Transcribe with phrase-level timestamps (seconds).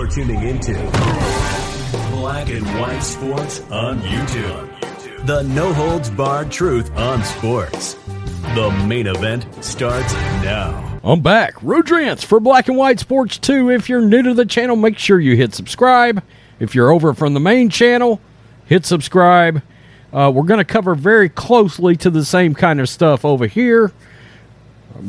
[0.00, 0.72] You're tuning into
[2.12, 5.26] Black and White Sports on YouTube.
[5.26, 7.98] The no holds barred truth on sports.
[8.54, 10.98] The main event starts now.
[11.04, 11.56] I'm back.
[11.56, 13.68] Rudrance for Black and White Sports 2.
[13.68, 16.22] If you're new to the channel, make sure you hit subscribe.
[16.58, 18.22] If you're over from the main channel,
[18.64, 19.60] hit subscribe.
[20.14, 23.92] Uh, we're going to cover very closely to the same kind of stuff over here.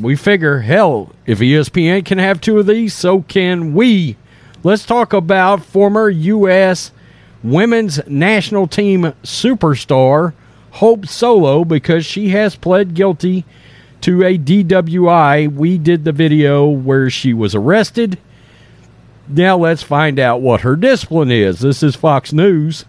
[0.02, 4.18] We figure, hell, if ESPN can have two of these, so can we.
[4.64, 6.92] Let's talk about former U.S.
[7.44, 10.34] women's national team superstar
[10.74, 13.44] Hope Solo because she has pled guilty
[14.02, 15.52] to a DWI.
[15.52, 18.20] We did the video where she was arrested.
[19.28, 21.62] Now let's find out what her discipline is.
[21.62, 22.86] This is Fox News.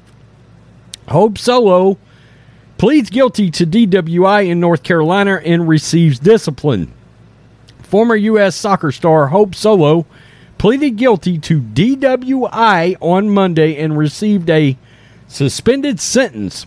[1.08, 1.96] Hope Solo
[2.76, 6.92] pleads guilty to DWI in North Carolina and receives discipline.
[7.82, 8.56] Former U.S.
[8.56, 10.04] soccer star Hope Solo
[10.62, 14.76] pleaded guilty to DWI on Monday and received a
[15.26, 16.66] suspended sentence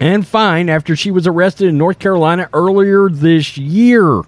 [0.00, 4.22] and fine after she was arrested in North Carolina earlier this year.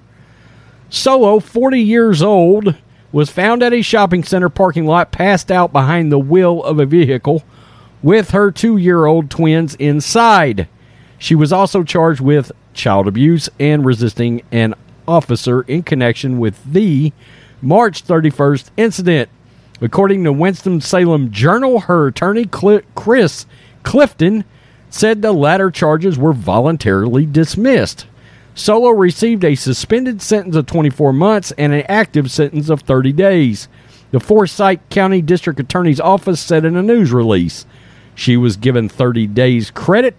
[0.90, 2.74] Solo, 40 years old,
[3.12, 6.84] was found at a shopping center parking lot passed out behind the wheel of a
[6.84, 7.42] vehicle
[8.02, 10.68] with her two year old twins inside.
[11.16, 14.74] She was also charged with child abuse and resisting an
[15.08, 17.14] officer in connection with the
[17.62, 19.28] March 31st incident.
[19.80, 23.46] According to Winston-Salem Journal, her attorney, Chris
[23.82, 24.44] Clifton,
[24.88, 28.06] said the latter charges were voluntarily dismissed.
[28.54, 33.68] Solo received a suspended sentence of 24 months and an active sentence of 30 days.
[34.12, 37.66] The Forsyth County District Attorney's Office said in a news release.
[38.14, 40.16] She was given 30 days credit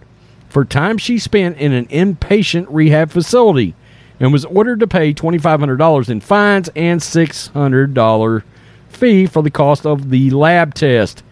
[0.49, 3.75] for time she spent in an inpatient rehab facility
[4.19, 8.43] and was ordered to pay $2,500 in fines and $600
[8.89, 11.23] fee for the cost of the lab test.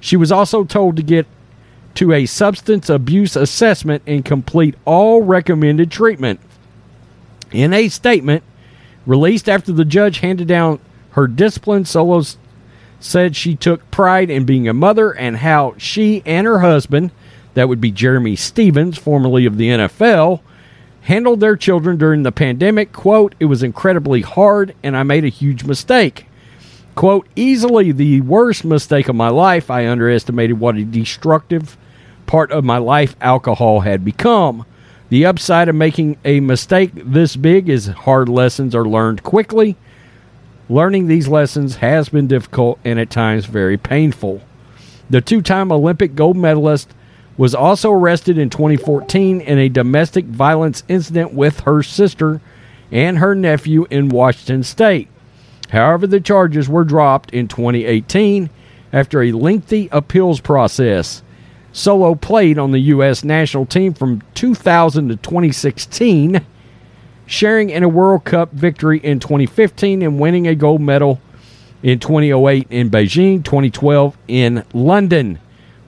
[0.00, 1.26] She was also told to get
[1.94, 6.40] to a substance abuse assessment and complete all recommended treatment.
[7.52, 8.42] In a statement
[9.06, 12.38] released after the judge handed down her discipline, Solos
[12.98, 17.10] said she took pride in being a mother and how she and her husband,
[17.54, 20.40] that would be Jerramy Stevens, formerly of the NFL,
[21.02, 22.92] handled their children during the pandemic.
[22.92, 26.26] Quote, it was incredibly hard and I made a huge mistake.
[26.94, 29.70] Quote, easily the worst mistake of my life.
[29.70, 31.76] I underestimated what a destructive
[32.26, 34.64] part of my life alcohol had become.
[35.08, 39.76] The upside of making a mistake this big is hard lessons are learned quickly.
[40.68, 44.40] Learning these lessons has been difficult and at times very painful.
[45.10, 46.88] The two time Olympic gold medalist
[47.42, 52.40] was also arrested in 2014 in a domestic violence incident with her sister
[52.92, 55.08] and her nephew in Washington state.
[55.70, 58.48] However, the charges were dropped in 2018
[58.92, 61.24] after a lengthy appeals process.
[61.72, 63.24] Solo played on the U.S.
[63.24, 66.46] national team from 2000 to 2016,
[67.26, 71.20] sharing in a World Cup victory in 2015 and winning a gold medal
[71.82, 75.40] in 2008 in Beijing, 2012 in London.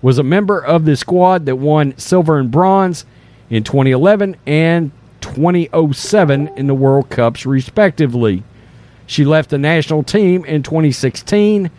[0.04, 3.06] Was a member of the squad that won silver and bronze
[3.48, 4.90] in 2011 and
[5.22, 8.44] 2007 in the World Cups, respectively.
[9.06, 11.70] She left the national team in 2016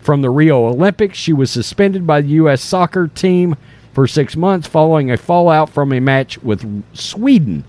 [0.00, 1.16] from the Rio Olympics.
[1.16, 2.62] She was suspended by the U.S.
[2.62, 3.54] soccer team
[3.92, 7.62] for six months following a fallout from a match with Sweden.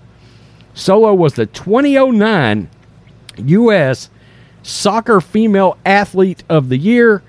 [0.74, 2.68] Solo was the 2009
[3.36, 4.10] U.S.
[4.64, 7.22] Soccer Female Athlete of the Year.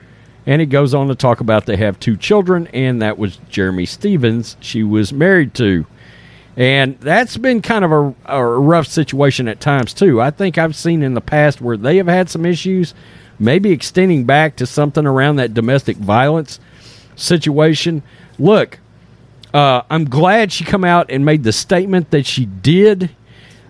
[0.46, 3.88] And it goes on to talk about they have two children, and that was Jerramy
[3.88, 5.85] Stevens she was married to.
[6.57, 10.19] And that's been kind of a, a rough situation at times, too.
[10.19, 12.94] I think I've seen in the past where they have had some issues
[13.40, 16.59] maybe extending back to something around that domestic violence
[17.16, 18.03] situation.
[18.38, 18.79] Look,
[19.53, 23.09] uh, I'm glad she come out and made the statement that she did.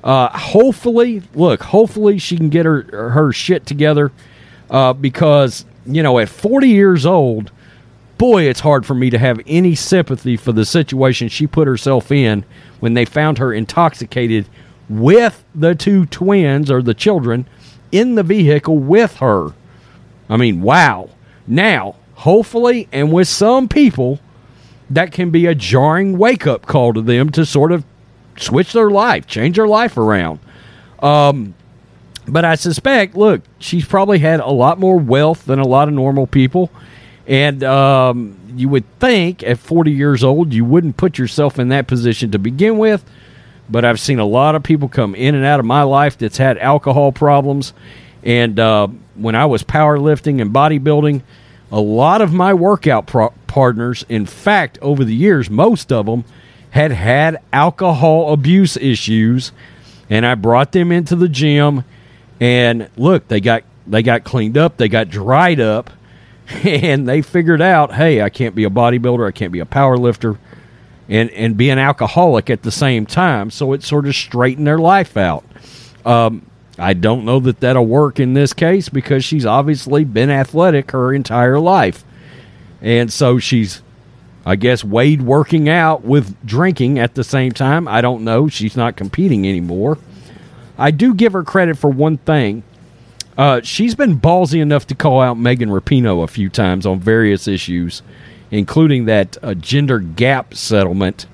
[0.03, 4.11] Uh, hopefully, look, hopefully she can get her her shit together
[4.69, 7.51] uh, because you know at 40 years old,
[8.17, 12.11] boy, it's hard for me to have any sympathy for the situation she put herself
[12.11, 12.45] in
[12.79, 14.47] when they found her intoxicated
[14.89, 17.47] with the two twins or the children
[17.91, 19.49] in the vehicle with her.
[20.29, 21.09] I mean, wow.
[21.47, 24.19] Now, hopefully, and with some people,
[24.89, 27.83] that can be a jarring wake up call to them to sort of
[28.37, 30.39] switch their life, change their life around.
[30.99, 31.55] Um,
[32.27, 35.93] but I suspect, look, she's probably had a lot more wealth than a lot of
[35.93, 36.71] normal people.
[37.27, 41.87] And um, you would think at 40 years old, you wouldn't put yourself in that
[41.87, 43.03] position to begin with.
[43.69, 46.37] But I've seen a lot of people come in and out of my life that's
[46.37, 47.73] had alcohol problems
[48.23, 51.21] And uh, when I was powerlifting and bodybuilding,
[51.71, 56.25] a lot of my workout pro- partners, in fact, over the years, most of them
[56.71, 59.51] had had alcohol abuse issues,
[60.09, 61.83] and I brought them into the gym.
[62.41, 65.91] And look, they got they got cleaned up, they got dried up,
[66.63, 69.95] and they figured out, hey, I can't be a bodybuilder, I can't be a power
[69.95, 70.37] lifter,
[71.07, 73.51] and and be an alcoholic at the same time.
[73.51, 75.45] So it sort of straightened their life out.
[76.03, 76.47] Um,
[76.79, 81.13] I don't know that that'll work in this case because she's obviously been athletic her
[81.13, 82.03] entire life,
[82.81, 83.83] and so she's,
[84.47, 87.87] I guess, weighed working out with drinking at the same time.
[87.87, 88.47] I don't know.
[88.47, 89.99] She's not competing anymore.
[90.81, 92.63] I do give her credit for one thing
[93.37, 97.47] uh, she's been ballsy enough to call out Megan Rapinoe a few times on various
[97.47, 98.01] issues,
[98.49, 101.27] including that uh, gender gap settlement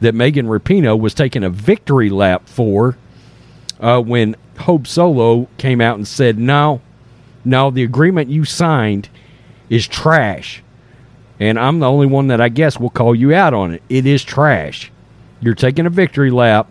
[0.00, 2.96] that Megan Rapinoe was taking a victory lap for
[3.80, 6.80] uh, when Hope Solo came out and said, No,
[7.44, 9.08] no, the agreement you signed
[9.68, 10.62] is trash.
[11.40, 13.82] And I'm the only one that I guess will call you out on it.
[13.88, 14.90] It is trash.
[15.40, 16.68] You're taking a victory lap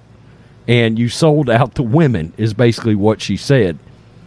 [0.68, 3.80] and you sold out the women, is basically what she said.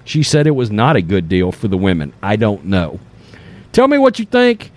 [0.05, 2.13] She said it was not a good deal for the women.
[2.23, 2.99] I don't know.
[3.73, 4.73] Tell me what you think.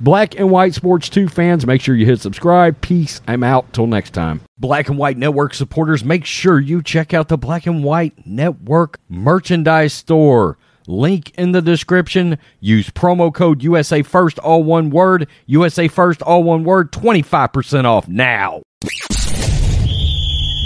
[0.00, 2.80] Black and White Sports 2 fans, make sure you hit subscribe.
[2.80, 3.22] Peace.
[3.26, 3.72] I'm out.
[3.72, 4.42] Till next time.
[4.58, 8.98] Black and White Network supporters, make sure you check out the Black and White Network
[9.08, 10.58] merchandise store.
[10.86, 12.38] Link in the description.
[12.60, 15.28] Use promo code USA First, all one word.
[15.46, 16.92] USA First, all one word.
[16.92, 18.62] 25% off now.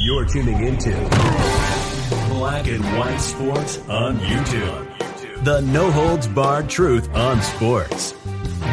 [0.08, 0.88] You're tuning into
[2.30, 5.44] Black and White Sports on YouTube.
[5.44, 8.12] The no holds barred truth on sports.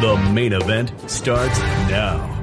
[0.00, 1.58] The main event starts
[1.90, 2.32] now.